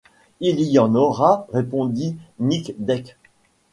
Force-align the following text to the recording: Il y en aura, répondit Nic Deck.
Il 0.39 0.59
y 0.61 0.79
en 0.79 0.95
aura, 0.95 1.45
répondit 1.53 2.15
Nic 2.39 2.73
Deck. 2.79 3.17